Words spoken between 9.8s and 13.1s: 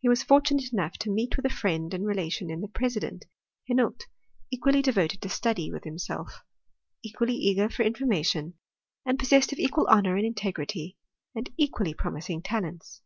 honour and integrity, and equally promising talents.